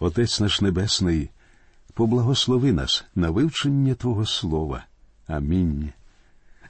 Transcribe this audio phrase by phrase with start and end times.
[0.00, 1.30] Отець наш Небесний,
[1.94, 4.84] поблагослови нас на вивчення Твого Слова.
[5.26, 5.88] Амінь.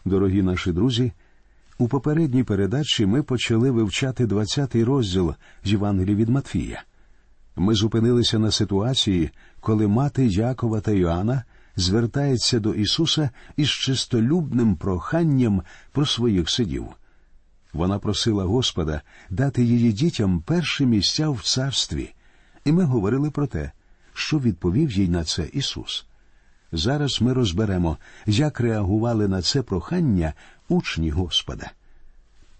[0.05, 1.13] Дорогі наші друзі.
[1.79, 6.83] У попередній передачі ми почали вивчати 20-й розділ з Євангелії від Матфія.
[7.57, 11.45] Ми зупинилися на ситуації, коли мати Якова та Йоанна
[11.77, 16.87] звертається до Ісуса із чистолюбним проханням про своїх сидів.
[17.73, 22.15] Вона просила Господа дати її дітям перші місця в царстві,
[22.69, 23.73] і ми говорили про те,
[24.15, 26.07] що відповів їй на це Ісус.
[26.73, 30.33] Зараз ми розберемо, як реагували на це прохання
[30.69, 31.71] учні Господа.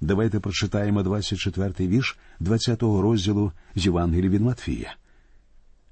[0.01, 4.97] Давайте прочитаємо 24-й вірш 20-го розділу з Євангелії від Матфія.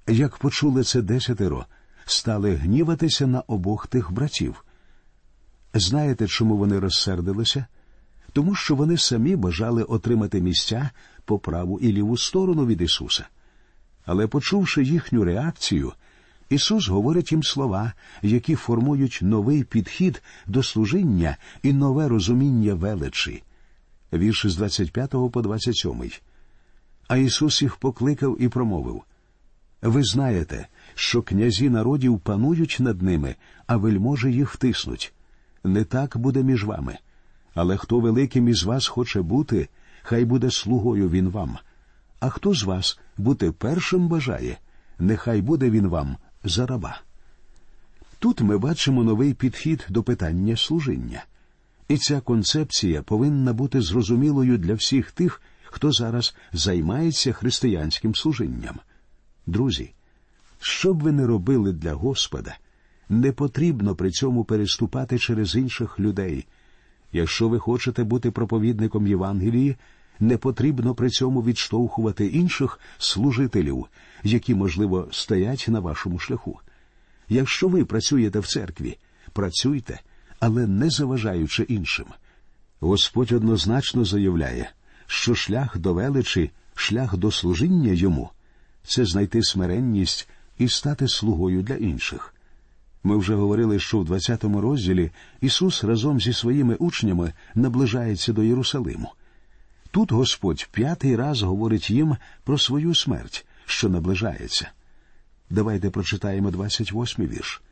[0.07, 1.67] Як почули це десятеро,
[2.05, 4.65] стали гніватися на обох тих братів.
[5.75, 7.67] Знаєте, чому вони розсердилися?
[8.33, 10.91] Тому що вони самі бажали отримати місця
[11.25, 13.27] по праву і ліву сторону від Ісуса.
[14.07, 15.93] Але, почувши їхню реакцію,
[16.49, 17.93] Ісус говорить їм слова,
[18.23, 23.43] які формують новий підхід до служіння і нове розуміння величі.
[24.13, 26.11] Вірші з 25 по 27.
[27.09, 29.03] А Ісус їх покликав і промовив
[29.83, 33.35] Ви знаєте, що князі народів панують над ними,
[33.67, 35.13] а вельможі їх втиснуть.
[35.65, 36.99] Не так буде між вами.
[37.55, 39.69] Але хто великим із вас хоче бути,
[40.03, 41.59] хай буде слугою він вам.
[42.27, 44.59] А хто з вас бути першим бажає,
[44.99, 47.01] нехай буде він вам за раба.
[48.19, 51.25] Тут ми бачимо новий підхід до питання служіння.
[51.89, 58.77] І ця концепція повинна бути зрозумілою для всіх тих, хто зараз займається християнським служінням.
[59.47, 59.93] Друзі,
[60.61, 62.57] що б ви не робили для Господа,
[63.09, 66.47] не потрібно при цьому переступати через інших людей.
[67.13, 69.77] Якщо ви хочете бути проповідником Євангелії,
[70.21, 73.87] не потрібно при цьому відштовхувати інших служителів,
[74.23, 76.61] які, можливо, стоять на вашому шляху.
[77.29, 78.99] Якщо ви працюєте в церкві,
[79.33, 80.01] працюйте,
[80.41, 82.07] але не заважаючи іншим.
[82.81, 84.71] Господь однозначно заявляє,
[85.07, 88.31] що шлях до величі, шлях до служіння йому
[88.83, 90.29] це знайти смиренність
[90.59, 92.35] і стати слугою для інших.
[93.03, 95.11] Ми вже говорили, що в 20-му розділі
[95.41, 99.13] Ісус разом зі своїми учнями наближається до Єрусалиму.
[99.97, 104.71] Тут Господь п'ятий раз говорить їм про свою смерть, що наближається.
[105.51, 107.63] Давайте прочитаємо 28-й вірш.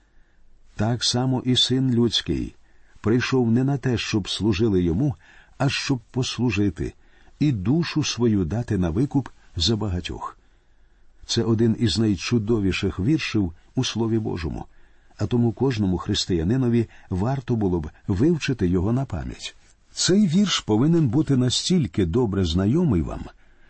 [0.76, 2.54] Так само і син людський
[3.00, 5.14] прийшов не на те, щоб служили йому,
[5.58, 6.94] а щоб послужити,
[7.38, 10.38] і душу свою дати на викуп за багатьох.
[11.26, 14.64] Це один із найчудовіших віршів у Слові Божому,
[15.18, 19.56] а тому кожному християнинові варто було б вивчити його на пам'ять.
[19.96, 23.24] Цей вірш повинен бути настільки добре знайомий вам,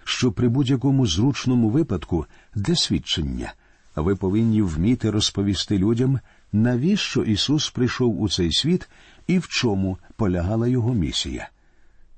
[0.05, 3.53] що при будь-якому зручному випадку для свідчення
[3.97, 6.21] ви повинні вміти розповісти людям,
[6.53, 8.89] навіщо Ісус прийшов у цей світ
[9.27, 11.49] і в чому полягала його місія.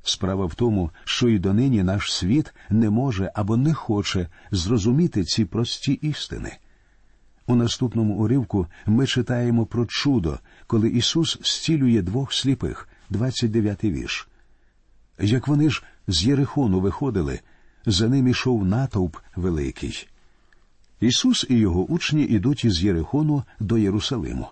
[0.02, 5.44] Справа в тому, що і донині наш світ не може або не хоче зрозуміти ці
[5.44, 6.56] прості істини.
[7.46, 14.28] У наступному уривку ми читаємо про чудо, коли Ісус зцілює двох сліпих, 29-й вірш.
[15.18, 17.40] Як вони ж з Єрихону виходили,
[17.86, 20.08] за ним ішов натовп великий.
[21.00, 24.48] Ісус і його учні ідуть із Єрихону до Єрусалиму.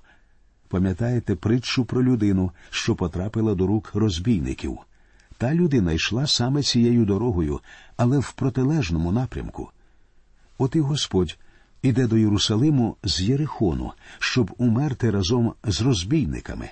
[0.68, 4.78] Пам'ятаєте притчу про людину, що потрапила до рук розбійників.
[5.38, 7.60] Та людина йшла саме цією дорогою,
[7.96, 9.70] але в протилежному напрямку.
[10.58, 11.38] От і Господь
[11.82, 16.70] іде до Єрусалиму з Єрихону, щоб умерти разом з розбійниками.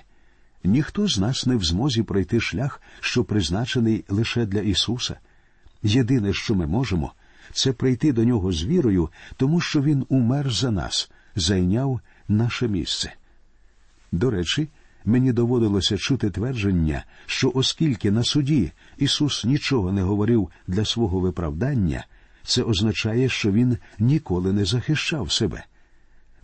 [0.63, 5.19] Ніхто з нас не в змозі пройти шлях, що призначений лише для Ісуса.
[5.83, 7.13] Єдине, що ми можемо,
[7.53, 13.13] це прийти до нього з вірою, тому що Він умер за нас, зайняв наше місце.
[14.11, 14.69] До речі,
[15.05, 22.05] мені доводилося чути твердження, що оскільки на суді Ісус нічого не говорив для свого виправдання,
[22.43, 25.63] це означає, що Він ніколи не захищав себе.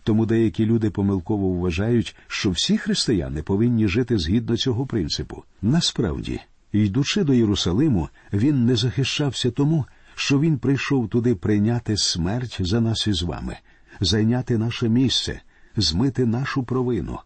[0.04, 5.44] Тому деякі люди помилково вважають, що всі християни повинні жити згідно цього принципу.
[5.62, 6.40] Насправді,
[6.72, 13.06] йдучи до Єрусалиму, він не захищався тому, що він прийшов туди прийняти смерть за нас
[13.06, 13.56] із вами,
[14.00, 15.40] зайняти наше місце,
[15.76, 17.18] змити нашу провину.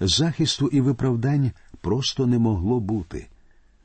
[0.00, 3.26] Захисту і виправдань просто не могло бути.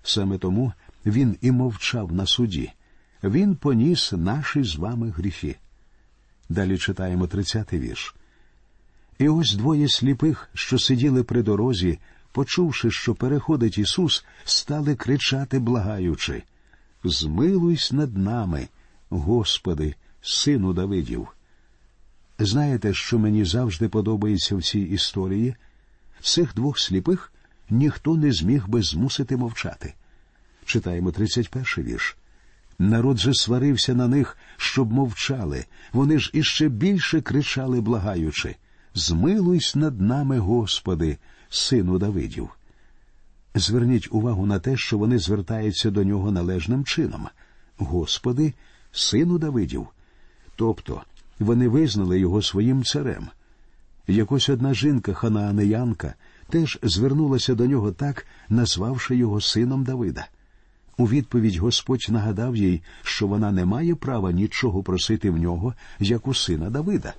[0.03, 0.73] Саме тому
[1.05, 2.71] він і мовчав на суді.
[3.23, 5.55] Він поніс наші з вами гріхи.
[6.49, 8.15] Далі читаємо тридцятий вірш.
[9.19, 11.99] І ось двоє сліпих, що сиділи при дорозі,
[12.31, 16.43] почувши, що переходить Ісус, стали кричати, благаючи
[17.03, 18.67] Змилуйсь над нами,
[19.09, 21.27] Господи, Сину Давидів.
[22.39, 25.55] Знаєте, що мені завжди подобається в цій історії?
[26.21, 27.31] Цих двох сліпих
[27.69, 29.93] ніхто не зміг би змусити мовчати.
[30.65, 32.17] Читаємо 31 вірш.
[32.79, 35.65] Народ же сварився на них, щоб мовчали.
[35.93, 38.55] Вони ж іще більше кричали, благаючи
[38.95, 41.17] Змилуйсь над нами, Господи,
[41.49, 42.49] сину Давидів.
[43.55, 47.27] Зверніть увагу на те, що вони звертаються до нього належним чином.
[47.77, 48.53] Господи,
[48.91, 49.87] сину Давидів.
[50.55, 51.01] Тобто
[51.39, 53.27] вони визнали його своїм царем.
[54.07, 56.13] Якось одна жінка, ханаанеянка,
[56.49, 60.27] теж звернулася до нього так, назвавши його сином Давида.
[60.97, 66.27] У відповідь Господь нагадав їй, що вона не має права нічого просити в нього, як
[66.27, 67.13] у сина Давида.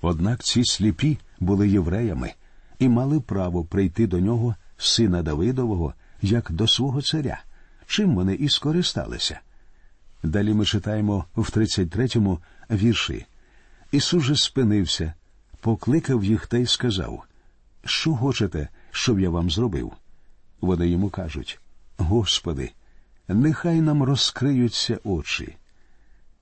[0.00, 2.32] Однак ці сліпі були євреями
[2.78, 7.42] і мали право прийти до нього, сина Давидового, як до свого царя,
[7.86, 9.40] чим вони і скористалися.
[10.22, 12.38] Далі ми читаємо в 33-му
[12.70, 13.26] вірші.
[13.92, 15.14] Ісус же спинився,
[15.60, 17.24] покликав їх та й сказав
[17.84, 19.92] Що хочете, щоб я вам зробив?
[20.60, 21.60] Вони йому кажуть
[21.96, 22.72] Господи,
[23.34, 25.56] нехай нам розкриються очі.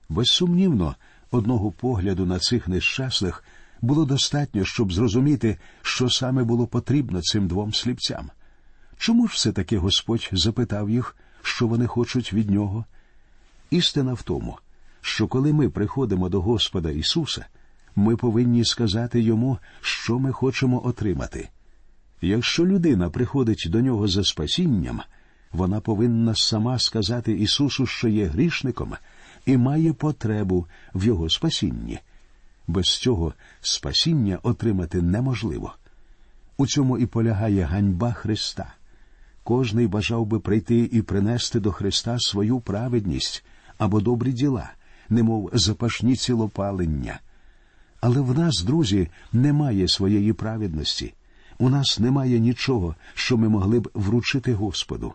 [0.09, 0.95] Безсумнівно,
[1.31, 3.43] одного погляду на цих нещасних
[3.81, 8.29] було достатньо, щоб зрозуміти, що саме було потрібно цим двом сліпцям.
[8.97, 12.85] Чому ж все таки Господь запитав їх, що вони хочуть від нього?
[13.69, 14.57] Істина в тому,
[15.01, 17.45] що коли ми приходимо до Господа Ісуса,
[17.95, 21.49] ми повинні сказати йому, що ми хочемо отримати.
[22.21, 25.01] Якщо людина приходить до нього за спасінням,
[25.51, 28.95] вона повинна сама сказати Ісусу, що є грішником,
[29.45, 31.99] і має потребу в Його спасінні.
[32.67, 35.73] Без цього спасіння отримати неможливо.
[36.57, 38.73] У цьому і полягає ганьба Христа.
[39.43, 43.43] Кожний бажав би прийти і принести до Христа свою праведність
[43.77, 44.71] або добрі діла,
[45.09, 47.19] немов запашні цілопалення.
[48.01, 51.13] Але в нас, друзі, немає своєї праведності.
[51.57, 55.13] У нас немає нічого, що ми могли б вручити Господу.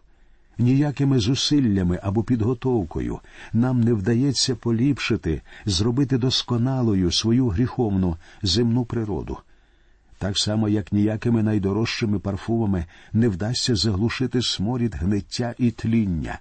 [0.59, 3.19] Ніякими зусиллями або підготовкою
[3.53, 9.39] нам не вдається поліпшити, зробити досконалою свою гріховну земну природу.
[10.19, 16.39] Так само, як ніякими найдорожчими парфумами не вдасться заглушити сморід гниття і тління.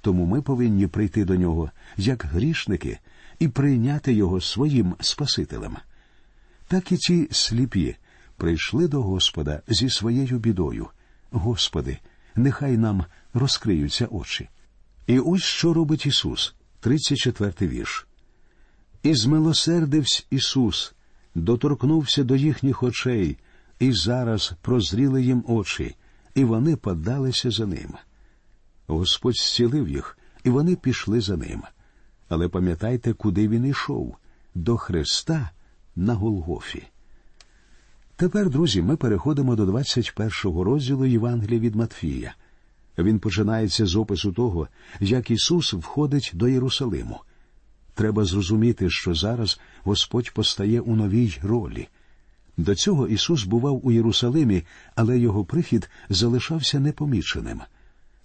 [0.00, 2.98] Тому ми повинні прийти до нього як грішники
[3.38, 5.76] і прийняти його своїм Спасителем.
[6.68, 7.96] Так і ці сліпі
[8.36, 10.86] прийшли до Господа зі своєю бідою.
[11.30, 11.98] Господи,
[12.40, 13.04] нехай нам
[13.34, 14.48] розкриються очі.
[15.06, 18.06] І ось що робить Ісус, 34-й вірш.
[19.02, 20.94] І змилосердився Ісус,
[21.34, 23.38] доторкнувся до їхніх очей,
[23.78, 25.96] і зараз прозріли їм очі,
[26.34, 27.94] і вони подалися за ним.
[28.86, 31.62] Господь зцілив їх, і вони пішли за ним.
[32.28, 34.16] Але пам'ятайте, куди він йшов
[34.54, 35.50] до Христа
[35.96, 36.86] на Голгофі.
[38.20, 42.34] Тепер, друзі, ми переходимо до 21-го розділу Євангелія від Матфія.
[42.98, 44.68] Він починається з опису того,
[45.00, 47.20] як Ісус входить до Єрусалиму.
[47.94, 51.88] Треба зрозуміти, що зараз Господь постає у новій ролі.
[52.56, 54.62] До цього Ісус бував у Єрусалимі,
[54.94, 57.60] але його прихід залишався непоміченим.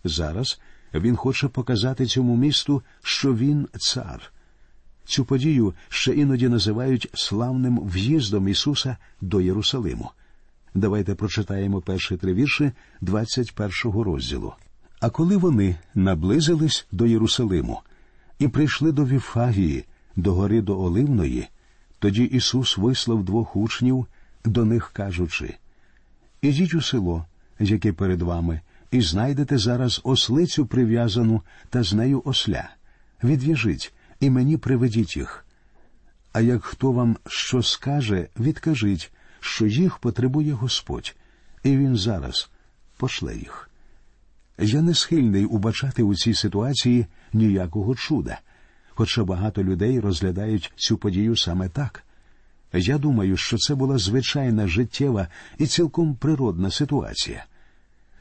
[0.04, 0.60] Зараз
[0.94, 4.32] Він хоче показати цьому місту, що він цар.
[5.06, 10.12] Цю подію ще іноді називають славним в'їздом Ісуса до Єрусалиму.
[10.74, 12.72] Давайте прочитаємо перші три вірші
[13.02, 14.54] 21-го розділу.
[15.00, 17.82] А коли вони наблизились до Єрусалиму
[18.40, 19.86] і прийшли до Віфагії,
[20.16, 21.48] до гори до Оливної,
[22.00, 24.06] тоді Ісус вислав двох учнів,
[24.46, 25.56] до них кажучи
[26.42, 27.26] Ідіть у село,
[27.60, 32.70] яке перед вами, і знайдете зараз ослицю прив'язану та з нею осля.
[33.24, 35.46] Відв'яжіть і мені приведіть їх.
[36.34, 41.16] А як хто вам що скаже, відкажіть, що їх потребує Господь,
[41.64, 42.50] і Він зараз
[42.98, 43.70] пошле їх.
[44.58, 48.40] Я не схильний убачати у цій ситуації ніякого чуда,
[48.90, 52.04] хоча багато людей розглядають цю подію саме так.
[52.74, 57.46] Я думаю, що це була звичайна життєва і цілком природна ситуація.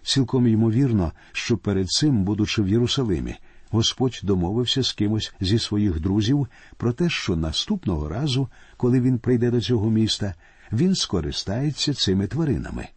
[0.03, 3.37] Цілком ймовірно, що перед цим, будучи в Єрусалимі,
[3.75, 9.50] Господь домовився з кимось зі своїх друзів про те, що наступного разу, коли він прийде
[9.50, 10.35] до цього міста,
[10.73, 12.88] він скористається цими тваринами.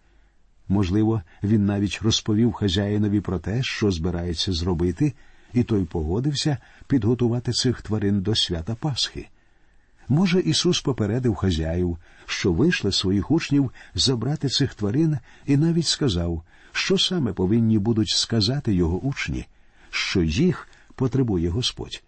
[0.68, 5.14] Можливо, він навіть розповів хазяїнові про те, що збирається зробити,
[5.54, 6.58] і той погодився
[6.88, 9.28] підготувати цих тварин до свята Пасхи.
[10.10, 16.98] Може, Ісус попередив хазяїв, що вийшли своїх учнів забрати цих тварин, і навіть сказав, що
[16.98, 19.46] саме повинні будуть сказати його учні,
[19.92, 20.67] що їх
[20.98, 22.04] потребує Господь.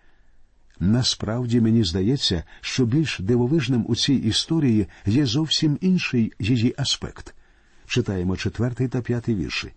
[0.79, 7.36] Насправді мені здається, що більш дивовижним у цій історії є зовсім інший її аспект.
[7.88, 9.72] Читаємо четвертий та п'ятий вірші.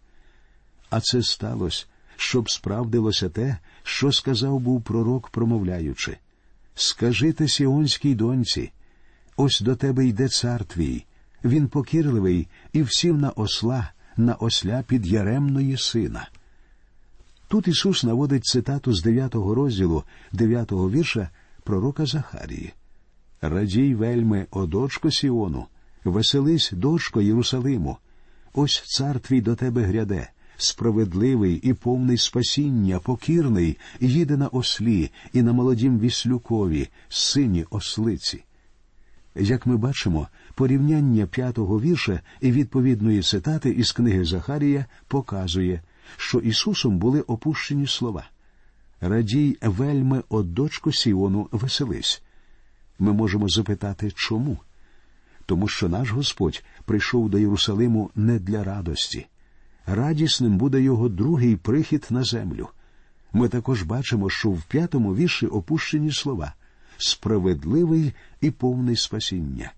[0.91, 6.17] А це сталося, щоб справдилося те, що сказав був пророк, промовляючи
[6.75, 8.73] Скажите сіонській доньці,
[9.37, 11.05] ось до тебе йде цар твій,
[11.45, 16.29] він покірливий і всім на осла, на осля під яремної сина.
[17.53, 21.29] Тут Ісус наводить цитату з 9 розділу 9 вірша
[21.65, 22.73] пророка Захарії.
[23.41, 25.67] Радій вельми, о дочко Сіону,
[26.05, 27.97] веселись, дочко Єрусалиму.
[28.55, 35.43] Ось цар твій до тебе гряде, справедливий і повний спасіння, покірний, їде на ослі і
[35.43, 38.45] на молодім віслюкові, сині ослиці.
[39.35, 45.83] Як ми бачимо, порівняння п'ятого вірша і відповідної цитати із книги Захарія показує,
[46.17, 48.25] що Ісусом були опущені слова.
[49.01, 52.23] Радій вельми от дочку Сіону веселись.
[52.99, 54.59] Ми можемо запитати, чому?
[55.47, 59.27] Тому що наш Господь прийшов до Єрусалиму не для радості.
[59.87, 62.69] Радісним буде його другий прихід на землю.
[63.33, 66.55] Ми також бачимо, що в п'ятому вірші опущені слова
[66.99, 69.73] справедливий і повний спасіння,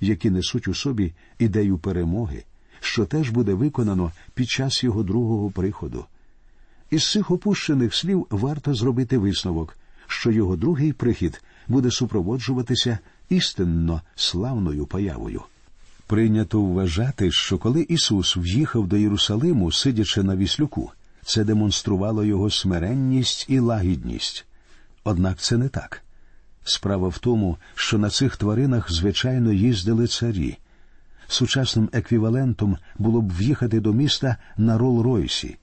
[0.00, 2.44] які несуть у собі ідею перемоги,
[2.80, 6.04] що теж буде виконано під час його другого приходу.
[6.90, 14.86] Із цих опущених слів варто зробити висновок, що його другий прихід буде супроводжуватися істинно славною
[14.86, 15.42] появою.
[16.06, 20.92] Прийнято вважати, що коли Ісус в'їхав до Єрусалиму, сидячи на віслюку,
[21.24, 24.46] це демонструвало його смиренність і лагідність.
[25.04, 26.02] Однак це не так.
[26.64, 30.58] Справа в тому, що на цих тваринах звичайно їздили царі.
[31.30, 35.56] Сучасним еквівалентом було б в'їхати до міста на Рол-Ройсі.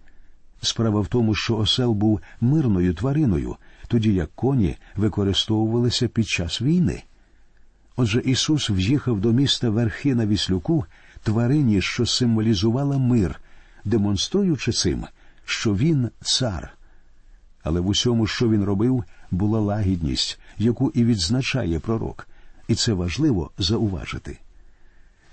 [0.61, 3.55] Справа в тому, що осел був мирною твариною,
[3.87, 7.03] тоді як коні використовувалися під час війни.
[7.95, 10.85] Отже, Ісус в'їхав до міста верхи на віслюку,
[11.23, 13.39] тварині, що символізувала мир,
[13.85, 15.05] демонструючи цим,
[15.45, 16.73] що він цар.
[17.63, 22.27] Але в усьому, що він робив, була лагідність, яку і відзначає пророк,
[22.67, 24.39] і це важливо зауважити.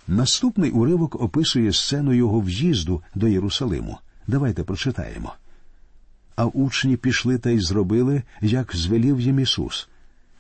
[0.09, 3.99] Наступний уривок описує сцену його в'їзду до Єрусалиму.
[4.27, 5.35] Давайте прочитаємо.
[6.37, 9.89] А учні пішли та й зробили, як звелів їм Ісус.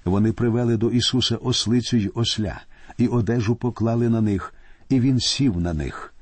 [0.04, 2.61] Вони привели до Ісуса ослицю й осля,
[2.99, 4.54] і одежу поклали на них,
[4.88, 6.14] і він сів на них.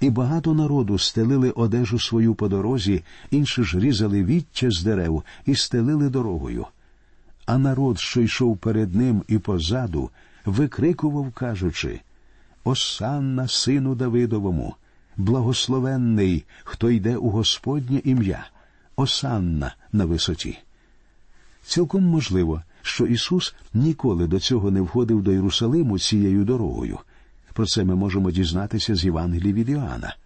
[0.00, 5.54] І багато народу стелили одежу свою по дорозі, інші ж різали віття з дерев і
[5.54, 6.66] стелили дорогою.
[7.46, 10.10] А народ, що йшов перед ним і позаду,
[10.44, 12.00] викрикував, кажучи
[12.64, 14.74] Осанна, сину Давидовому,
[15.16, 18.46] благословенний, хто йде у Господнє ім'я,
[18.96, 20.58] Осанна на висоті.
[21.64, 26.98] Цілком можливо, що Ісус ніколи до цього не входив до Єрусалиму цією дорогою.
[27.52, 30.16] Про це ми можемо дізнатися з Євангелії від Іоанна.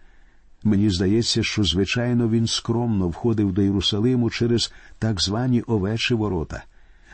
[0.63, 6.63] Мені здається, що звичайно він скромно входив до Єрусалиму через так звані овечі ворота,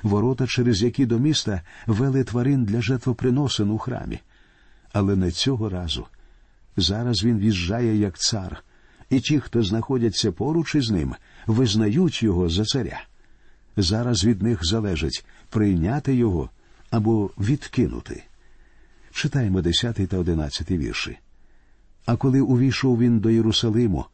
[0.04, 4.20] ворота, через які до міста вели тварин для жертвоприносин у храмі.
[4.94, 6.06] Але не цього разу.
[6.78, 8.64] Зараз він в'їжджає як цар,
[9.10, 11.16] і ті, хто знаходяться поруч із ним,
[11.48, 13.02] визнають його за царя.
[13.78, 16.50] Зараз від них залежить прийняти його
[16.90, 18.24] або відкинути.
[19.12, 21.18] Читаємо 10 та 11 вірші.
[22.06, 24.06] А коли увійшов він до Єрусалиму,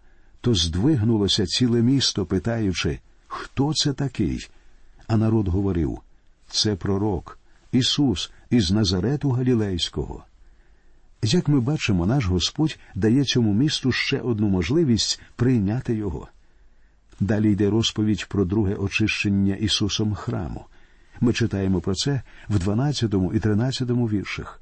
[0.41, 4.47] то здвигнулося ціле місто, питаючи, хто це такий?
[5.07, 5.99] А народ говорив
[6.49, 7.39] це пророк,
[7.71, 10.23] Ісус із Назарету Галілейського.
[11.23, 16.27] Як ми бачимо, наш Господь дає цьому місту ще одну можливість прийняти його.
[17.19, 20.65] Далі йде розповідь про друге очищення Ісусом храму.
[21.21, 24.61] Ми читаємо про це в 12 і 13 віршах.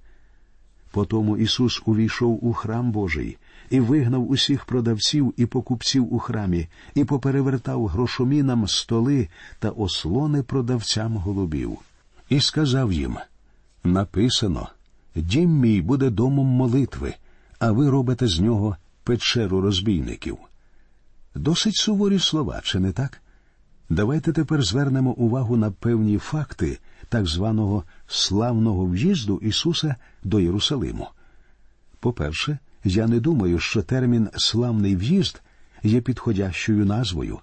[0.91, 3.37] Потому Ісус увійшов у храм Божий
[3.69, 9.27] і вигнав усіх продавців і покупців у храмі, і поперевертав грошомінам столи
[9.59, 11.77] та ослони продавцям голубів.
[12.29, 13.17] І сказав їм
[13.83, 14.69] написано
[15.15, 17.13] Дім мій буде домом молитви,
[17.59, 20.37] а ви робите з нього печеру розбійників.
[21.35, 23.21] Досить суворі слова, чи не так?
[23.89, 26.79] Давайте тепер звернемо увагу на певні факти
[27.09, 31.07] так званого славного в'їзду Ісуса до Єрусалиму.
[31.99, 35.41] По-перше, я не думаю, що термін славний в'їзд
[35.83, 37.39] є підходящою назвою,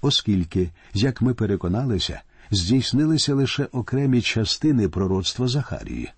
[0.00, 6.12] оскільки, як ми переконалися, здійснилися лише окремі частини пророцтва Захарії.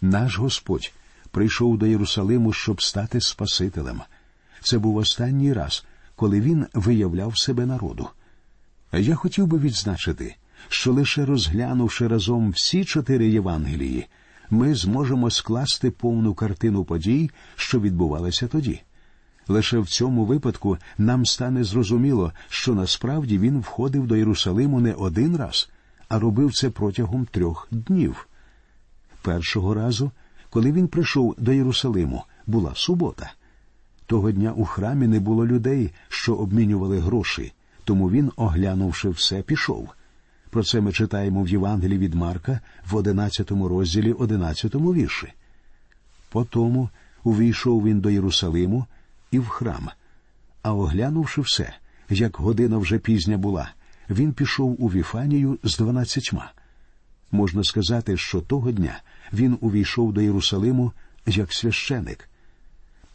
[0.00, 0.92] Наш Господь
[1.30, 4.00] прийшов до Єрусалиму, щоб стати Спасителем.
[4.62, 5.84] Це був останній раз,
[6.16, 8.08] коли він виявляв себе народу.
[8.92, 10.36] Я хотів би відзначити,
[10.68, 14.06] що лише розглянувши разом всі чотири Євангелії,
[14.50, 18.82] ми зможемо скласти повну картину подій, що відбувалися тоді.
[19.48, 25.36] Лише в цьому випадку нам стане зрозуміло, що насправді він входив до Єрусалиму не один
[25.36, 25.70] раз,
[26.08, 28.28] а робив це протягом трьох днів.
[29.22, 30.10] Першого разу,
[30.50, 33.32] коли він прийшов до Єрусалиму, була субота.
[34.06, 37.52] Того дня у храмі не було людей, що обмінювали гроші,
[37.84, 39.88] тому він, оглянувши все, пішов.
[40.50, 42.60] Про це ми читаємо в Євангелії від Марка
[42.90, 45.32] в одинадцятому розділі одинадцятому вірші.
[46.30, 46.88] Потому
[47.24, 48.86] увійшов він до Єрусалиму
[49.30, 49.90] і в храм.
[50.62, 51.72] А оглянувши все,
[52.08, 53.70] як година вже пізня була,
[54.10, 56.52] він пішов у Віфанію з дванадцятьма.
[57.32, 59.00] Можна сказати, що того дня
[59.32, 60.92] він увійшов до Єрусалиму
[61.26, 62.28] як священик.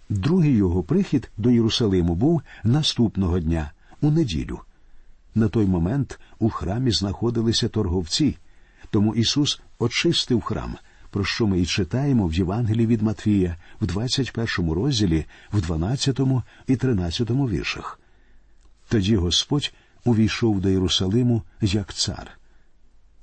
[0.10, 4.60] Другий його прихід до Єрусалиму був наступного дня, у неділю.
[5.36, 8.38] На той момент у храмі знаходилися торговці,
[8.90, 10.76] тому Ісус очистив храм,
[11.10, 16.20] про що ми і читаємо в Євангелії від Матвія в 21 розділі, в 12
[16.68, 18.00] і 13 віршах.
[18.90, 19.74] Тоді Господь
[20.06, 22.32] увійшов до Єрусалиму як цар.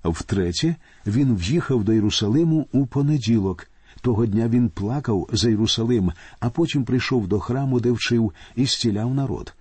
[0.04, 3.68] Втретє, він в'їхав до Єрусалиму у понеділок.
[4.00, 9.14] Того дня він плакав за Єрусалим, а потім прийшов до храму, де вчив і стіляв
[9.14, 9.54] народ.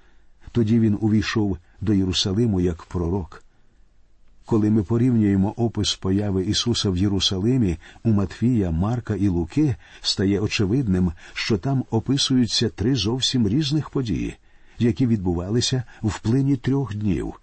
[0.52, 3.44] Тоді він увійшов до Єрусалиму як пророк.
[4.46, 11.12] Коли ми порівнюємо опис появи Ісуса в Єрусалимі у Матфія, Марка і Луки, стає очевидним,
[11.34, 14.36] що там описуються три зовсім різних події,
[14.80, 17.34] які відбувалися в плині трьох днів.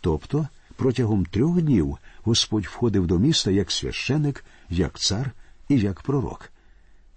[0.00, 5.32] Тобто протягом трьох днів Господь входив до міста як священик, як цар
[5.68, 6.52] і як пророк.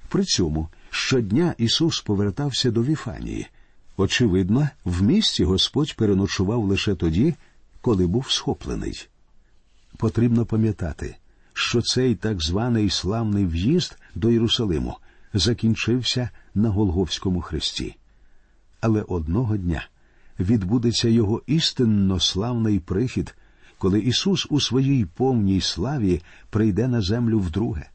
[0.10, 3.48] При цьому щодня Ісус повертався до Віфанії.
[3.98, 7.36] Очевидно, в місті Господь переночував лише тоді,
[7.82, 9.08] коли був схоплений.
[9.98, 11.16] Потрібно пам'ятати,
[11.54, 14.98] що цей так званий славний в'їзд до Єрусалиму
[15.34, 17.96] закінчився на Голговському хресті.
[18.82, 19.88] Але одного дня
[20.40, 23.36] відбудеться його істинно славний прихід,
[23.78, 27.90] коли Ісус у своїй повній славі прийде на землю вдруге.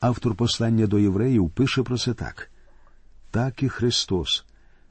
[0.00, 2.50] Автор послання до євреїв пише про це так:
[3.30, 4.44] так і Христос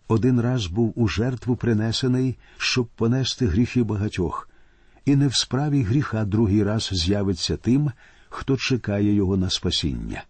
[0.08, 4.50] один раз був у жертву принесений, щоб понести гріхи багатьох,
[5.06, 7.92] і не в справі гріха другий раз з'явиться тим,
[8.30, 10.24] хто чекає його на спасіння.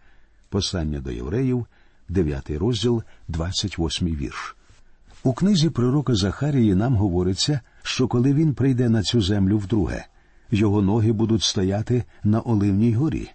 [0.49, 1.65] Послання до євреїв,
[2.09, 4.55] 9 розділ, 28 вірш.
[5.23, 10.05] У книзі пророка Захарії нам говориться, що коли він прийде на цю землю вдруге,
[10.51, 13.29] його ноги будуть стояти на Оливній горі.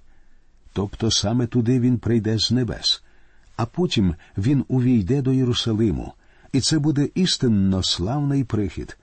[0.73, 3.03] Тобто саме туди він прийде з небес,
[3.57, 6.13] а потім він увійде до Єрусалиму,
[6.53, 8.99] і це буде істинно славний прихід.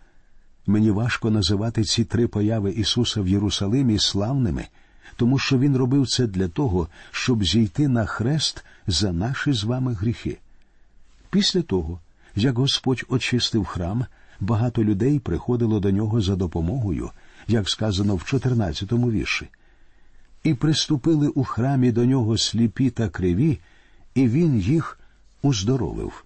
[0.66, 4.68] Мені важко називати ці три появи Ісуса в Єрусалимі славними,
[5.16, 9.94] тому що Він робив це для того, щоб зійти на хрест за наші з вами
[9.94, 10.38] гріхи.
[11.30, 12.00] Після того,
[12.36, 14.06] як Господь очистив храм,
[14.40, 17.10] багато людей приходило до нього за допомогою,
[17.48, 19.48] як сказано в 14-му вірші.
[20.44, 23.60] І приступили у храмі до нього сліпі та криві,
[24.16, 25.00] і він їх
[25.42, 26.26] уздоровив.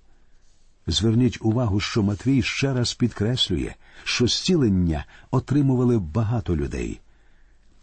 [0.88, 7.00] Зверніть увагу, що Матвій ще раз підкреслює, що зцілення отримували багато людей.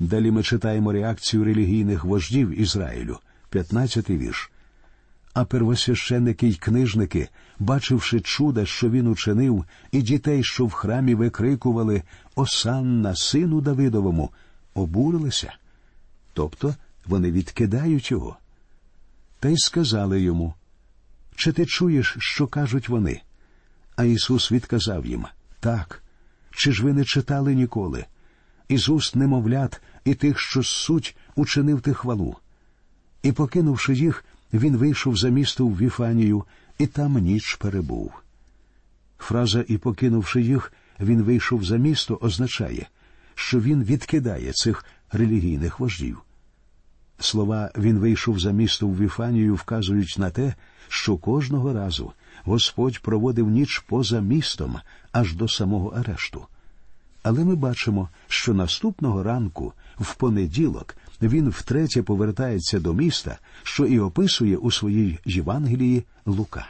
[0.01, 3.19] Далі ми читаємо реакцію релігійних вождів Ізраїлю,
[3.53, 4.51] 15-й вірш.
[5.39, 12.03] А первосвященники й книжники, бачивши чуда, що він учинив, і дітей, що в храмі викрикували
[12.35, 14.31] Осанна, сину Давидовому,
[14.75, 15.53] обурилися.
[16.33, 16.75] Тобто
[17.07, 18.37] вони відкидають його.
[19.41, 20.55] Та й сказали йому
[21.37, 23.21] чи ти чуєш, що кажуть вони?
[23.97, 25.27] А Ісус відказав їм
[25.61, 26.03] так.
[26.51, 28.05] Чи ж ви не читали ніколи?
[28.69, 32.37] Із уст немовлят і тих, що суть, учинив ти хвалу.
[33.23, 36.45] І, покинувши їх, він вийшов за місто в Віфанію,
[36.79, 38.13] і там ніч перебув.
[39.19, 42.89] Фраза і покинувши їх, він вийшов за місто, означає,
[43.35, 46.23] що він відкидає цих релігійних вождів.
[47.21, 50.55] Слова він вийшов за місто в Віфанію вказують на те,
[50.89, 52.13] що кожного разу
[52.45, 54.79] Господь проводив ніч поза містом
[55.13, 56.47] аж до самого арешту.
[57.23, 63.99] Але ми бачимо, що наступного ранку, в понеділок, він втретє повертається до міста, що і
[63.99, 66.67] описує у своїй Євангелії Лука.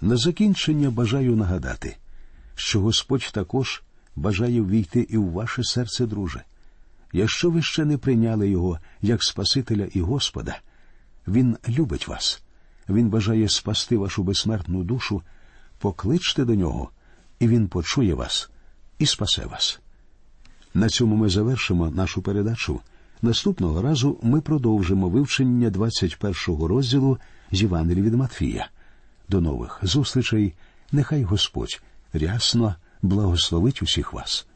[0.00, 1.96] На закінчення бажаю нагадати,
[2.54, 3.82] що Господь також
[4.16, 6.42] бажає ввійти і в ваше серце, друже.
[7.12, 10.58] Якщо ви ще не прийняли його як Спасителя і Господа,
[11.28, 12.42] Він любить вас.
[12.88, 15.22] Він бажає спасти вашу безсмертну душу,
[15.78, 16.90] покличте до нього,
[17.38, 18.50] і Він почує вас
[18.98, 19.80] і спасе вас.
[20.74, 22.80] На цьому ми завершимо нашу передачу.
[23.24, 27.18] Наступного разу ми продовжимо вивчення 21-го розділу
[27.52, 28.68] з Євангелії від Матфія.
[29.28, 30.54] До нових зустрічей.
[30.92, 31.82] Нехай Господь
[32.12, 34.46] рясно благословить усіх вас.